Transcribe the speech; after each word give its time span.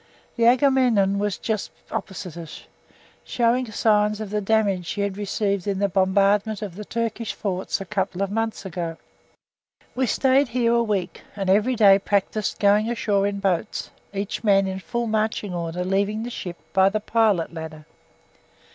The 0.35 0.45
Agamemnon 0.47 1.19
was 1.19 1.37
just 1.37 1.69
opposite 1.91 2.35
us, 2.35 2.63
showing 3.23 3.71
signs 3.71 4.19
of 4.19 4.31
the 4.31 4.41
damage 4.41 4.87
she 4.87 5.01
had 5.01 5.15
received 5.15 5.67
in 5.67 5.77
the 5.77 5.87
bombardment 5.89 6.63
of 6.63 6.73
the 6.73 6.83
Turkish 6.85 7.33
forts 7.35 7.79
a 7.79 7.85
couple 7.85 8.23
of 8.23 8.31
months 8.31 8.63
before. 8.63 8.97
We 9.93 10.07
stayed 10.07 10.47
here 10.47 10.73
a 10.73 10.81
week, 10.81 11.21
and 11.35 11.51
every 11.51 11.75
day 11.75 11.99
practised 11.99 12.57
going 12.57 12.89
ashore 12.89 13.27
in 13.27 13.39
boats, 13.41 13.91
each 14.11 14.43
man 14.43 14.65
in 14.65 14.79
full 14.79 15.05
marching 15.05 15.53
order 15.53 15.85
leaving 15.85 16.23
the 16.23 16.31
ship 16.31 16.57
by 16.73 16.89
the 16.89 16.99
pilot 16.99 17.53
ladder. 17.53 17.85